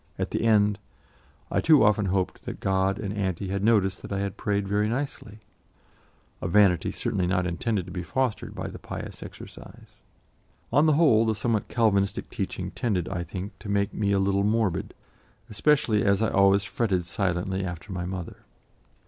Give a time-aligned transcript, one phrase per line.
[0.17, 0.79] at the end,
[1.51, 5.37] I too often hoped that God and Auntie had noticed that I prayed very nicely
[6.41, 10.01] a vanity certainly not intended to be fostered by the pious exercise.
[10.73, 14.43] On the whole, the somewhat Calvinistic teaching tended, I think, to make me a little
[14.43, 14.95] morbid,
[15.51, 18.37] especially as I always fretted silently after my mother.